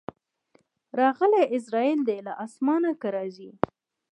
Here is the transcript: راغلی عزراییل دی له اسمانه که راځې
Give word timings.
راغلی 0.99 1.41
عزراییل 1.55 1.99
دی 2.07 2.19
له 2.27 2.33
اسمانه 2.45 2.91
که 3.01 3.07
راځې 3.15 3.51